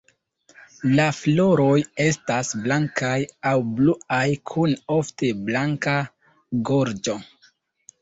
[0.99, 3.13] La floroj estas blankaj
[3.51, 5.99] aŭ bluaj kun ofte blanka
[6.75, 7.21] gorĝo.